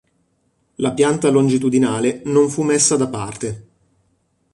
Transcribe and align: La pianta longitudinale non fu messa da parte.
La 0.77 0.93
pianta 0.93 1.29
longitudinale 1.29 2.23
non 2.25 2.49
fu 2.49 2.63
messa 2.63 2.97
da 2.97 3.07
parte. 3.07 3.67